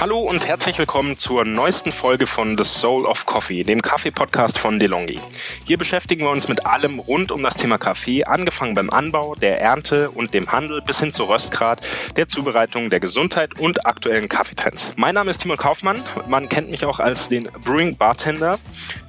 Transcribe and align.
Hallo 0.00 0.20
und 0.20 0.48
herzlich 0.48 0.78
willkommen 0.78 1.18
zur 1.18 1.44
neuesten 1.44 1.92
Folge 1.92 2.26
von 2.26 2.56
The 2.56 2.64
Soul 2.64 3.04
of 3.04 3.26
Coffee, 3.26 3.64
dem 3.64 3.82
Kaffee-Podcast 3.82 4.58
von 4.58 4.78
DeLonghi. 4.78 5.20
Hier 5.66 5.76
beschäftigen 5.76 6.24
wir 6.24 6.30
uns 6.30 6.48
mit 6.48 6.64
allem 6.64 7.00
rund 7.00 7.30
um 7.30 7.42
das 7.42 7.54
Thema 7.54 7.76
Kaffee, 7.76 8.24
angefangen 8.24 8.72
beim 8.72 8.88
Anbau, 8.88 9.34
der 9.34 9.60
Ernte 9.60 10.10
und 10.10 10.32
dem 10.32 10.50
Handel 10.50 10.80
bis 10.80 11.00
hin 11.00 11.12
zu 11.12 11.24
Röstgrad, 11.24 11.86
der 12.16 12.30
Zubereitung, 12.30 12.88
der 12.88 12.98
Gesundheit 12.98 13.58
und 13.58 13.84
aktuellen 13.84 14.30
Kaffeetrends. 14.30 14.94
Mein 14.96 15.16
Name 15.16 15.28
ist 15.28 15.42
Timon 15.42 15.58
Kaufmann, 15.58 16.02
man 16.26 16.48
kennt 16.48 16.70
mich 16.70 16.86
auch 16.86 16.98
als 16.98 17.28
den 17.28 17.50
Brewing 17.62 17.98
Bartender. 17.98 18.58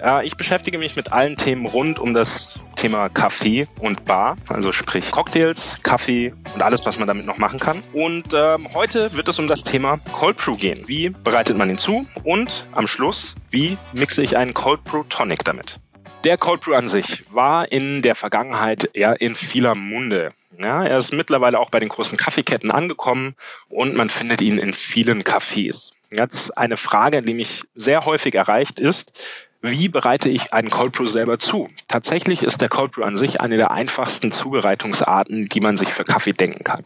Äh, 0.04 0.26
ich 0.26 0.36
beschäftige 0.36 0.78
mich 0.78 0.98
mit 0.98 1.14
allen 1.14 1.38
Themen 1.38 1.68
rund 1.68 2.00
um 2.00 2.14
das 2.14 2.60
Thema 2.82 3.10
Kaffee 3.10 3.68
und 3.80 4.06
Bar, 4.06 4.38
also 4.48 4.72
sprich 4.72 5.12
Cocktails, 5.12 5.78
Kaffee 5.84 6.34
und 6.56 6.64
alles, 6.64 6.84
was 6.84 6.98
man 6.98 7.08
damit 7.08 7.28
noch 7.28 7.38
machen 7.38 7.60
kann. 7.60 7.84
Und 7.94 8.34
ähm, 8.34 8.74
heute 8.74 9.14
wird 9.14 9.28
es 9.28 9.38
um 9.38 9.48
das 9.48 9.64
Thema 9.64 10.00
Cold 10.12 10.38
Brew 10.38 10.56
gehen. 10.56 10.88
Wie 10.88 11.10
bereitet 11.10 11.56
man 11.56 11.70
ihn 11.70 11.78
zu? 11.78 12.08
Und 12.24 12.66
am 12.72 12.88
Schluss, 12.88 13.36
wie 13.52 13.78
mixe 13.94 14.24
ich 14.24 14.36
einen 14.36 14.56
Cold 14.56 14.84
Brew 14.84 15.04
Tonic 15.04 15.44
damit? 15.44 15.80
Der 16.24 16.40
Cold 16.40 16.62
Brew 16.62 16.74
an 16.74 16.90
sich 16.90 17.24
war 17.32 17.72
in 17.72 18.02
der 18.02 18.16
Vergangenheit 18.16 18.90
eher 18.94 19.22
in 19.22 19.36
vieler 19.36 19.76
Munde. 19.76 20.34
Ja, 20.64 20.84
er 20.84 20.98
ist 20.98 21.14
mittlerweile 21.14 21.60
auch 21.60 21.70
bei 21.70 21.80
den 21.80 21.90
großen 21.90 22.18
Kaffeeketten 22.18 22.72
angekommen 22.72 23.36
und 23.70 23.94
man 23.94 24.10
findet 24.10 24.42
ihn 24.42 24.58
in 24.58 24.74
vielen 24.74 25.22
Cafés. 25.22 25.92
Jetzt 26.12 26.58
eine 26.58 26.78
Frage, 26.78 27.22
die 27.22 27.34
mich 27.34 27.64
sehr 27.74 28.06
häufig 28.06 28.36
erreicht 28.36 28.80
ist, 28.80 29.14
wie 29.62 29.90
bereite 29.90 30.28
ich 30.28 30.54
einen 30.54 30.70
Cold 30.70 30.94
Brew 30.94 31.06
selber 31.06 31.38
zu? 31.38 31.70
Tatsächlich 31.88 32.44
ist 32.44 32.62
der 32.62 32.70
Cold 32.70 32.94
Brew 32.94 33.04
an 33.04 33.16
sich 33.16 33.40
eine 33.42 33.58
der 33.58 33.72
einfachsten 33.72 34.32
Zubereitungsarten, 34.32 35.48
die 35.50 35.62
man 35.62 35.78
sich 35.78 35.90
für 35.90 36.04
Kaffee 36.04 36.34
denken 36.34 36.64
kann. 36.64 36.84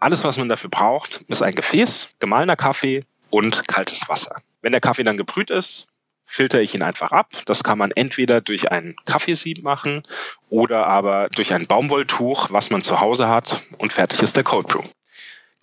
Alles, 0.00 0.22
was 0.24 0.36
man 0.38 0.48
dafür 0.48 0.70
braucht, 0.70 1.24
ist 1.28 1.42
ein 1.42 1.54
Gefäß, 1.54 2.08
gemahlener 2.20 2.56
Kaffee 2.56 3.04
und 3.30 3.66
kaltes 3.66 4.08
Wasser. 4.08 4.36
Wenn 4.62 4.72
der 4.72 4.80
Kaffee 4.80 5.02
dann 5.02 5.16
gebrüht 5.16 5.50
ist, 5.50 5.88
filter 6.24 6.60
ich 6.60 6.74
ihn 6.74 6.82
einfach 6.82 7.12
ab. 7.12 7.32
Das 7.46 7.64
kann 7.64 7.78
man 7.78 7.90
entweder 7.90 8.40
durch 8.40 8.70
ein 8.70 8.94
Kaffeesieb 9.04 9.62
machen 9.62 10.04
oder 10.48 10.86
aber 10.86 11.28
durch 11.34 11.52
ein 11.52 11.66
Baumwolltuch, 11.66 12.50
was 12.50 12.70
man 12.70 12.82
zu 12.82 13.00
Hause 13.00 13.28
hat 13.28 13.62
und 13.78 13.92
fertig 13.92 14.22
ist 14.22 14.36
der 14.36 14.44
Cold 14.44 14.68
Brew. 14.68 14.84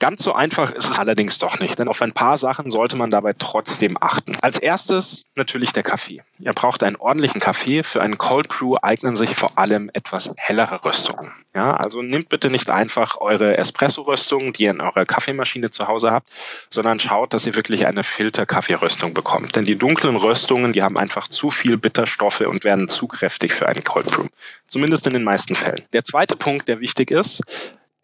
Ganz 0.01 0.23
so 0.23 0.33
einfach 0.33 0.71
ist 0.71 0.89
es 0.89 0.97
allerdings 0.97 1.37
doch 1.37 1.59
nicht, 1.59 1.77
denn 1.77 1.87
auf 1.87 2.01
ein 2.01 2.11
paar 2.11 2.35
Sachen 2.35 2.71
sollte 2.71 2.95
man 2.95 3.11
dabei 3.11 3.33
trotzdem 3.37 3.97
achten. 4.01 4.35
Als 4.41 4.57
erstes 4.57 5.25
natürlich 5.35 5.73
der 5.73 5.83
Kaffee. 5.83 6.23
Ihr 6.39 6.53
braucht 6.53 6.81
einen 6.81 6.95
ordentlichen 6.95 7.39
Kaffee. 7.39 7.83
Für 7.83 8.01
einen 8.01 8.17
Cold 8.17 8.47
Brew 8.47 8.77
eignen 8.81 9.15
sich 9.15 9.35
vor 9.35 9.59
allem 9.59 9.91
etwas 9.93 10.31
hellere 10.37 10.83
Röstungen. 10.83 11.31
Ja, 11.53 11.75
also 11.75 12.01
nehmt 12.01 12.29
bitte 12.29 12.49
nicht 12.49 12.71
einfach 12.71 13.21
eure 13.21 13.57
Espresso-Röstung, 13.57 14.53
die 14.53 14.63
ihr 14.63 14.71
in 14.71 14.81
eurer 14.81 15.05
Kaffeemaschine 15.05 15.69
zu 15.69 15.87
Hause 15.87 16.09
habt, 16.09 16.31
sondern 16.71 16.99
schaut, 16.99 17.31
dass 17.33 17.45
ihr 17.45 17.53
wirklich 17.53 17.85
eine 17.85 18.01
Filter-Kaffeeröstung 18.03 19.13
bekommt. 19.13 19.55
Denn 19.55 19.65
die 19.65 19.77
dunklen 19.77 20.15
Röstungen, 20.15 20.73
die 20.73 20.81
haben 20.81 20.97
einfach 20.97 21.27
zu 21.27 21.51
viel 21.51 21.77
Bitterstoffe 21.77 22.41
und 22.41 22.63
werden 22.63 22.89
zu 22.89 23.07
kräftig 23.07 23.53
für 23.53 23.67
einen 23.67 23.83
Cold 23.83 24.09
Brew. 24.09 24.25
Zumindest 24.65 25.05
in 25.05 25.13
den 25.13 25.23
meisten 25.23 25.53
Fällen. 25.53 25.85
Der 25.93 26.03
zweite 26.03 26.35
Punkt, 26.35 26.67
der 26.67 26.79
wichtig 26.79 27.11
ist, 27.11 27.43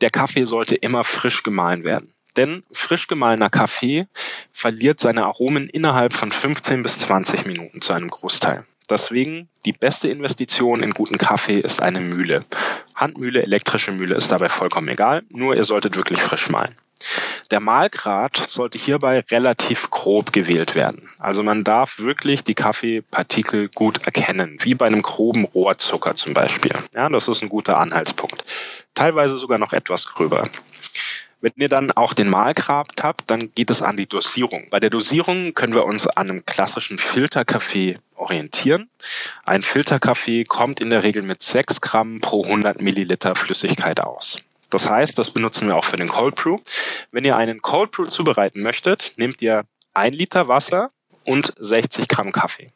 der 0.02 0.10
Kaffee 0.10 0.46
sollte 0.46 0.76
immer 0.76 1.04
frisch 1.04 1.44
gemahlen 1.44 1.84
werden. 1.84 2.14
Denn 2.36 2.64
frisch 2.72 3.08
gemahlener 3.08 3.50
Kaffee 3.50 4.08
verliert 4.52 5.00
seine 5.00 5.26
Aromen 5.26 5.68
innerhalb 5.68 6.14
von 6.14 6.32
15 6.32 6.84
bis 6.84 7.00
20 7.00 7.46
Minuten 7.46 7.82
zu 7.82 7.94
einem 7.94 8.10
Großteil. 8.10 8.66
Deswegen 8.90 9.50
die 9.66 9.74
beste 9.74 10.08
Investition 10.08 10.82
in 10.82 10.92
guten 10.92 11.18
Kaffee 11.18 11.60
ist 11.60 11.82
eine 11.82 12.00
Mühle. 12.00 12.46
Handmühle, 12.96 13.42
elektrische 13.42 13.92
Mühle 13.92 14.16
ist 14.16 14.32
dabei 14.32 14.50
vollkommen 14.50 14.88
egal, 14.88 15.24
nur 15.30 15.56
ihr 15.56 15.66
solltet 15.66 15.98
wirklich 15.98 16.22
frisch 16.22 16.50
mahlen. 16.50 16.76
Der 17.50 17.60
Mahlgrad 17.60 18.38
sollte 18.38 18.78
hierbei 18.78 19.24
relativ 19.32 19.90
grob 19.90 20.34
gewählt 20.34 20.76
werden. 20.76 21.10
Also 21.20 21.44
man 21.44 21.64
darf 21.64 22.00
wirklich 22.00 22.44
die 22.44 22.56
Kaffeepartikel 22.56 23.70
gut 23.70 24.06
erkennen, 24.06 24.58
wie 24.62 24.76
bei 24.76 24.86
einem 24.86 25.02
groben 25.02 25.46
Rohrzucker 25.46 26.16
zum 26.16 26.34
Beispiel. 26.34 26.74
Ja, 26.94 27.10
das 27.10 27.28
ist 27.28 27.42
ein 27.42 27.50
guter 27.50 27.80
Anhaltspunkt 27.80 28.44
teilweise 28.98 29.38
sogar 29.38 29.60
noch 29.60 29.74
etwas 29.74 30.08
gröber. 30.08 30.50
Wenn 31.40 31.54
ihr 31.58 31.70
dann 31.70 31.92
auch 31.92 32.14
den 32.14 32.30
Mahlgrad 32.30 33.04
habt, 33.04 33.30
dann 33.30 33.52
geht 33.52 33.70
es 33.70 33.84
an 33.84 33.96
die 33.96 34.08
Dosierung. 34.08 34.68
Bei 34.72 34.80
der 34.80 34.90
Dosierung 34.90 35.54
können 35.54 35.76
wir 35.76 35.86
uns 35.86 36.08
an 36.08 36.30
einem 36.30 36.46
klassischen 36.48 36.98
Filterkaffee 36.98 38.00
orientieren. 38.16 38.90
Ein 39.46 39.62
Filterkaffee 39.62 40.46
kommt 40.46 40.82
in 40.82 40.90
der 40.90 41.04
Regel 41.04 41.22
mit 41.22 41.44
6 41.44 41.82
Gramm 41.82 42.22
pro 42.22 42.44
100 42.44 42.82
Milliliter 42.82 43.36
Flüssigkeit 43.36 44.02
aus. 44.02 44.40
Das 44.70 44.90
heißt, 44.90 45.18
das 45.18 45.32
benutzen 45.32 45.68
wir 45.68 45.76
auch 45.76 45.86
für 45.86 45.98
den 45.98 46.10
Cold 46.10 46.36
Brew. 46.36 46.60
Wenn 47.12 47.24
ihr 47.24 47.38
einen 47.38 47.62
Cold 47.62 47.92
Brew 47.92 48.06
zubereiten 48.06 48.62
möchtet, 48.62 49.14
nehmt 49.18 49.42
ihr 49.42 49.64
ein 49.94 50.14
Liter 50.14 50.48
Wasser 50.48 50.92
und 51.24 51.54
60 51.58 52.08
Gramm 52.08 52.32
Kaffee. 52.32 52.72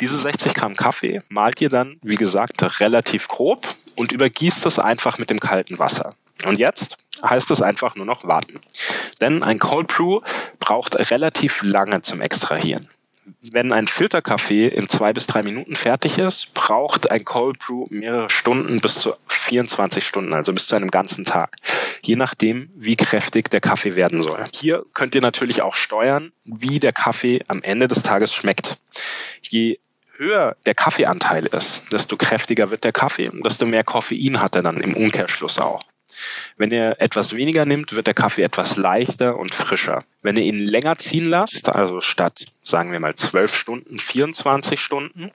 Diese 0.00 0.18
60 0.18 0.54
Gramm 0.54 0.76
Kaffee 0.76 1.22
malt 1.28 1.60
ihr 1.60 1.70
dann, 1.70 1.98
wie 2.02 2.16
gesagt, 2.16 2.80
relativ 2.80 3.28
grob 3.28 3.66
und 3.94 4.12
übergießt 4.12 4.66
es 4.66 4.78
einfach 4.78 5.18
mit 5.18 5.30
dem 5.30 5.40
kalten 5.40 5.78
Wasser. 5.78 6.14
Und 6.44 6.58
jetzt 6.58 6.98
heißt 7.22 7.50
es 7.50 7.62
einfach 7.62 7.96
nur 7.96 8.04
noch 8.04 8.24
warten. 8.24 8.60
Denn 9.20 9.42
ein 9.42 9.58
Cold 9.58 9.88
Brew 9.88 10.20
braucht 10.58 11.10
relativ 11.10 11.62
lange 11.62 12.02
zum 12.02 12.20
Extrahieren 12.20 12.90
wenn 13.40 13.72
ein 13.72 13.86
Filterkaffee 13.86 14.68
in 14.68 14.88
zwei 14.88 15.12
bis 15.12 15.26
drei 15.26 15.42
Minuten 15.42 15.76
fertig 15.76 16.18
ist, 16.18 16.54
braucht 16.54 17.10
ein 17.10 17.24
Cold 17.24 17.58
Brew 17.58 17.86
mehrere 17.90 18.30
Stunden 18.30 18.80
bis 18.80 18.98
zu 18.98 19.14
24 19.28 20.06
Stunden, 20.06 20.34
also 20.34 20.52
bis 20.52 20.66
zu 20.66 20.76
einem 20.76 20.90
ganzen 20.90 21.24
Tag. 21.24 21.56
Je 22.02 22.16
nachdem, 22.16 22.70
wie 22.74 22.96
kräftig 22.96 23.50
der 23.50 23.60
Kaffee 23.60 23.96
werden 23.96 24.22
soll. 24.22 24.44
Hier 24.54 24.84
könnt 24.94 25.14
ihr 25.14 25.20
natürlich 25.20 25.62
auch 25.62 25.76
steuern, 25.76 26.32
wie 26.44 26.78
der 26.78 26.92
Kaffee 26.92 27.42
am 27.48 27.62
Ende 27.62 27.88
des 27.88 28.02
Tages 28.02 28.34
schmeckt. 28.34 28.78
Je 29.42 29.78
höher 30.16 30.56
der 30.66 30.74
Kaffeeanteil 30.74 31.46
ist, 31.46 31.92
desto 31.92 32.16
kräftiger 32.16 32.70
wird 32.70 32.84
der 32.84 32.92
Kaffee 32.92 33.28
und 33.28 33.44
desto 33.44 33.66
mehr 33.66 33.84
Koffein 33.84 34.40
hat 34.40 34.54
er 34.54 34.62
dann 34.62 34.80
im 34.80 34.94
Umkehrschluss 34.94 35.58
auch. 35.58 35.82
Wenn 36.56 36.70
ihr 36.70 36.96
etwas 37.00 37.34
weniger 37.34 37.66
nimmt, 37.66 37.94
wird 37.94 38.06
der 38.06 38.14
Kaffee 38.14 38.42
etwas 38.42 38.76
leichter 38.76 39.36
und 39.36 39.54
frischer. 39.54 40.04
Wenn 40.22 40.36
ihr 40.36 40.44
ihn 40.44 40.58
länger 40.58 40.96
ziehen 40.98 41.24
lasst, 41.24 41.68
also 41.68 42.00
statt, 42.00 42.46
sagen 42.62 42.92
wir 42.92 43.00
mal, 43.00 43.14
12 43.14 43.54
Stunden, 43.54 43.98
24 43.98 44.80
Stunden, 44.80 45.30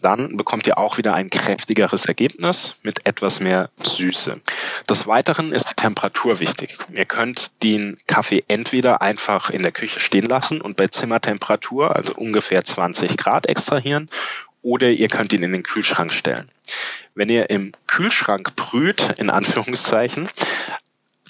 dann 0.00 0.36
bekommt 0.36 0.66
ihr 0.66 0.78
auch 0.78 0.98
wieder 0.98 1.14
ein 1.14 1.30
kräftigeres 1.30 2.06
Ergebnis 2.06 2.76
mit 2.82 3.06
etwas 3.06 3.40
mehr 3.40 3.70
Süße. 3.82 4.40
Des 4.88 5.06
Weiteren 5.06 5.52
ist 5.52 5.70
die 5.70 5.74
Temperatur 5.74 6.40
wichtig. 6.40 6.78
Ihr 6.92 7.04
könnt 7.04 7.50
den 7.62 7.96
Kaffee 8.06 8.44
entweder 8.48 9.02
einfach 9.02 9.50
in 9.50 9.62
der 9.62 9.72
Küche 9.72 10.00
stehen 10.00 10.26
lassen 10.26 10.60
und 10.60 10.76
bei 10.76 10.88
Zimmertemperatur, 10.88 11.94
also 11.94 12.14
ungefähr 12.14 12.64
20 12.64 13.16
Grad 13.16 13.46
extrahieren, 13.46 14.08
oder 14.62 14.88
ihr 14.90 15.08
könnt 15.08 15.32
ihn 15.32 15.42
in 15.42 15.52
den 15.52 15.62
Kühlschrank 15.62 16.12
stellen. 16.12 16.50
Wenn 17.14 17.28
ihr 17.28 17.50
im 17.50 17.72
Kühlschrank 17.86 18.56
brüht, 18.56 19.18
in 19.18 19.28
Anführungszeichen, 19.28 20.28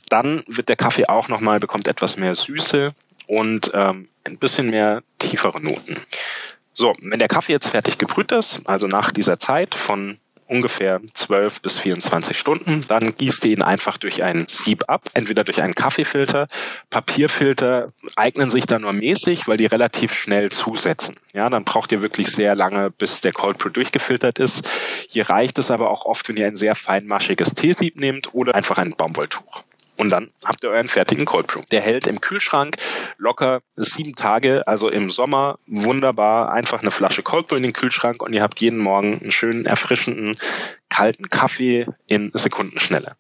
dann 0.09 0.45
wird 0.47 0.69
der 0.69 0.77
Kaffee 0.77 1.07
auch 1.07 1.29
nochmal, 1.29 1.59
bekommt 1.59 1.89
etwas 1.89 2.17
mehr 2.17 2.35
Süße 2.35 2.95
und 3.27 3.71
ähm, 3.75 4.09
ein 4.25 4.39
bisschen 4.39 4.71
mehr 4.71 5.03
tiefere 5.19 5.61
Noten. 5.61 5.97
So, 6.75 6.95
wenn 7.01 7.19
der 7.19 7.29
Kaffee 7.29 7.53
jetzt 7.53 7.71
fertig 7.71 7.99
gebrüht 7.99 8.33
ist, 8.33 8.61
also 8.67 8.87
nach 8.87 9.11
dieser 9.11 9.39
Zeit 9.39 9.75
von 9.75 10.19
ungefähr 10.47 11.01
12 11.15 11.63
bis 11.63 11.79
24 11.79 12.39
Stunden. 12.39 12.83
Dann 12.89 13.15
gießt 13.15 13.45
ihr 13.45 13.53
ihn 13.53 13.63
einfach 13.63 13.97
durch 13.97 14.23
ein 14.23 14.47
Sieb 14.49 14.85
ab, 14.89 15.09
entweder 15.15 15.45
durch 15.45 15.63
einen 15.63 15.75
Kaffeefilter. 15.75 16.49
Papierfilter 16.91 17.93
eignen 18.17 18.51
sich 18.51 18.67
da 18.67 18.79
nur 18.79 18.93
mäßig, 18.93 19.49
weil 19.49 19.57
die 19.57 19.67
relativ 19.67 20.15
schnell 20.15 20.51
zusetzen. 20.51 21.15
Ja, 21.33 21.49
dann 21.49 21.65
braucht 21.65 21.93
ihr 21.93 22.03
wirklich 22.03 22.29
sehr 22.29 22.55
lange, 22.55 22.91
bis 22.91 23.21
der 23.21 23.33
Cold 23.33 23.59
Brew 23.59 23.71
durchgefiltert 23.71 24.39
ist. 24.39 24.69
Hier 25.09 25.31
reicht 25.31 25.59
es 25.59 25.71
aber 25.71 25.91
auch 25.91 26.05
oft, 26.05 26.29
wenn 26.29 26.37
ihr 26.37 26.47
ein 26.47 26.57
sehr 26.57 26.75
feinmaschiges 26.75 27.55
Teesieb 27.55 27.97
nehmt 27.99 28.35
oder 28.35 28.55
einfach 28.55 28.79
ein 28.79 28.95
Baumwolltuch. 28.97 29.63
Und 30.03 30.11
dann 30.11 30.33
habt 30.45 30.65
ihr 30.65 30.71
euren 30.71 30.89
fertigen 30.89 31.27
Cold 31.27 31.47
Brew. 31.47 31.63
Der 31.71 31.81
hält 31.81 32.09
im 32.09 32.21
Kühlschrank 32.21 32.75
locker 33.19 33.61
sieben 33.77 34.17
Tage, 34.17 34.67
also 34.67 34.89
im 34.89 35.11
Sommer 35.11 35.61
wunderbar. 35.69 36.51
Einfach 36.51 36.81
eine 36.81 36.91
Flasche 36.91 37.23
Cold 37.23 37.47
Brew 37.47 37.55
in 37.55 37.63
den 37.63 37.73
Kühlschrank 37.73 38.21
und 38.21 38.33
ihr 38.33 38.43
habt 38.43 38.59
jeden 38.59 38.81
Morgen 38.81 39.21
einen 39.21 39.31
schönen, 39.31 39.65
erfrischenden, 39.65 40.37
kalten 40.89 41.29
Kaffee 41.29 41.87
in 42.09 42.33
Sekundenschnelle. 42.35 43.15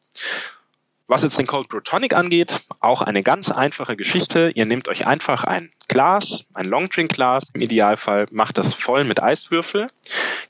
Was 1.06 1.22
jetzt 1.22 1.38
den 1.38 1.46
Cold 1.46 1.68
Brew 1.68 1.78
Tonic 1.78 2.14
angeht, 2.14 2.58
auch 2.80 3.02
eine 3.02 3.22
ganz 3.22 3.52
einfache 3.52 3.94
Geschichte. 3.94 4.50
Ihr 4.52 4.66
nehmt 4.66 4.88
euch 4.88 5.06
einfach 5.06 5.44
ein 5.44 5.70
Glas, 5.86 6.46
ein 6.52 6.64
Long 6.64 6.88
Drink 6.88 7.12
Glas, 7.12 7.44
im 7.54 7.60
Idealfall 7.60 8.26
macht 8.32 8.58
das 8.58 8.74
voll 8.74 9.04
mit 9.04 9.22
Eiswürfel, 9.22 9.86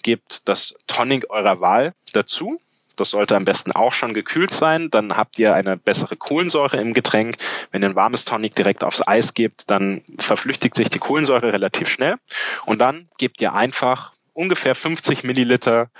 gebt 0.02 0.48
das 0.48 0.78
Tonic 0.86 1.28
eurer 1.28 1.60
Wahl 1.60 1.92
dazu 2.14 2.58
das 2.96 3.10
sollte 3.10 3.36
am 3.36 3.44
besten 3.44 3.72
auch 3.72 3.92
schon 3.92 4.14
gekühlt 4.14 4.52
sein. 4.52 4.90
Dann 4.90 5.16
habt 5.16 5.38
ihr 5.38 5.54
eine 5.54 5.76
bessere 5.76 6.16
Kohlensäure 6.16 6.78
im 6.78 6.94
Getränk. 6.94 7.36
Wenn 7.70 7.82
ihr 7.82 7.88
ein 7.88 7.96
warmes 7.96 8.24
Tonic 8.24 8.54
direkt 8.54 8.84
aufs 8.84 9.06
Eis 9.06 9.34
gebt, 9.34 9.70
dann 9.70 10.02
verflüchtigt 10.18 10.74
sich 10.74 10.90
die 10.90 10.98
Kohlensäure 10.98 11.52
relativ 11.52 11.88
schnell. 11.88 12.16
Und 12.66 12.78
dann 12.78 13.08
gebt 13.18 13.40
ihr 13.40 13.54
einfach 13.54 14.12
ungefähr 14.32 14.74
50 14.74 15.24
Milliliter, 15.24 15.90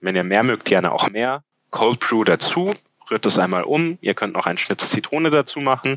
wenn 0.00 0.16
ihr 0.16 0.24
mehr 0.24 0.42
mögt, 0.42 0.66
gerne 0.66 0.92
auch 0.92 1.10
mehr, 1.10 1.42
Cold 1.70 1.98
Brew 1.98 2.24
dazu, 2.24 2.72
rührt 3.10 3.26
es 3.26 3.38
einmal 3.38 3.64
um. 3.64 3.98
Ihr 4.00 4.14
könnt 4.14 4.34
noch 4.34 4.46
einen 4.46 4.58
Schnitz 4.58 4.90
Zitrone 4.90 5.30
dazu 5.30 5.60
machen 5.60 5.96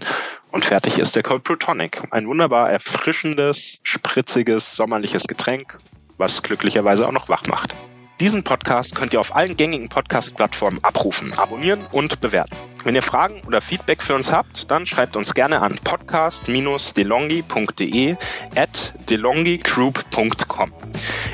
und 0.51 0.65
fertig 0.65 0.97
ist 0.97 1.15
der 1.15 1.23
Cold 1.23 1.43
Brew 1.43 1.55
Tonic. 1.55 2.01
Ein 2.11 2.27
wunderbar 2.27 2.71
erfrischendes, 2.71 3.79
spritziges, 3.83 4.75
sommerliches 4.75 5.27
Getränk, 5.27 5.77
was 6.17 6.41
glücklicherweise 6.41 7.07
auch 7.07 7.11
noch 7.11 7.29
wach 7.29 7.45
macht. 7.47 7.75
Diesen 8.19 8.43
Podcast 8.43 8.95
könnt 8.95 9.13
ihr 9.13 9.19
auf 9.19 9.35
allen 9.35 9.55
gängigen 9.57 9.89
Podcast-Plattformen 9.89 10.83
abrufen, 10.83 11.33
abonnieren 11.33 11.85
und 11.91 12.19
bewerten. 12.19 12.55
Wenn 12.83 12.95
ihr 12.95 13.03
Fragen 13.03 13.41
oder 13.45 13.61
Feedback 13.61 14.01
für 14.01 14.15
uns 14.15 14.31
habt, 14.31 14.71
dann 14.71 14.87
schreibt 14.87 15.15
uns 15.15 15.35
gerne 15.35 15.61
an 15.61 15.75
podcast-delongi.de 15.75 18.15
at 18.55 18.93
delongigroup.com. 19.09 20.73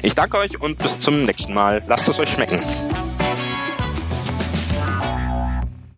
Ich 0.02 0.16
danke 0.16 0.38
euch 0.38 0.60
und 0.60 0.80
bis 0.80 1.00
zum 1.00 1.24
nächsten 1.24 1.54
Mal. 1.54 1.82
Lasst 1.88 2.10
es 2.10 2.20
euch 2.20 2.34
schmecken. 2.34 2.60